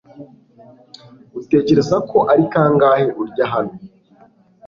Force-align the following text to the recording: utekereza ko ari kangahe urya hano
utekereza 1.39 1.97
ko 2.09 2.17
ari 2.31 2.43
kangahe 2.51 3.05
urya 3.21 3.45
hano 3.53 3.73